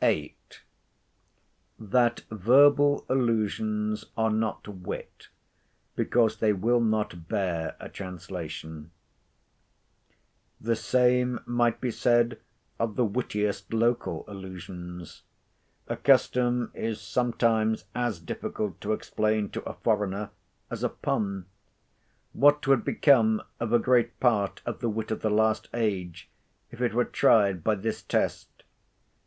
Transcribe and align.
VIII.—THAT 0.00 2.22
VERBAL 2.30 3.04
ALLUSIONS 3.10 4.06
ARE 4.16 4.30
NOT 4.30 4.66
WIT, 4.66 5.28
BECAUSE 5.94 6.38
THEY 6.38 6.54
WILL 6.54 6.80
NOT 6.80 7.28
BEAR 7.28 7.76
A 7.78 7.90
TRANSLATION 7.90 8.90
The 10.58 10.74
same 10.74 11.40
might 11.44 11.82
be 11.82 11.90
said 11.90 12.40
of 12.78 12.96
the 12.96 13.04
wittiest 13.04 13.74
local 13.74 14.24
allusions. 14.26 15.20
A 15.86 15.96
custom 15.98 16.70
is 16.72 16.98
sometimes 16.98 17.84
as 17.94 18.20
difficult 18.20 18.80
to 18.80 18.94
explain 18.94 19.50
to 19.50 19.60
a 19.64 19.74
foreigner 19.74 20.30
as 20.70 20.82
a 20.82 20.88
pun. 20.88 21.44
What 22.32 22.66
would 22.66 22.86
become 22.86 23.42
of 23.60 23.74
a 23.74 23.78
great 23.78 24.18
part 24.18 24.62
of 24.64 24.80
the 24.80 24.88
wit 24.88 25.10
of 25.10 25.20
the 25.20 25.28
last 25.28 25.68
age, 25.74 26.30
if 26.70 26.80
it 26.80 26.94
were 26.94 27.04
tried 27.04 27.62
by 27.62 27.74
this 27.74 28.00
test? 28.00 28.48